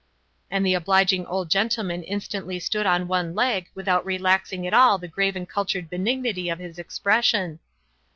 And 0.49 0.65
the 0.65 0.73
obliging 0.73 1.27
old 1.27 1.51
gentleman 1.51 2.01
instantly 2.01 2.57
stood 2.59 2.87
on 2.87 3.07
one 3.07 3.35
leg 3.35 3.69
without 3.75 4.03
relaxing 4.03 4.65
at 4.65 4.73
all 4.73 4.97
the 4.97 5.07
grave 5.07 5.35
and 5.35 5.47
cultured 5.47 5.91
benignity 5.91 6.49
of 6.49 6.57
his 6.57 6.79
expression. 6.79 7.59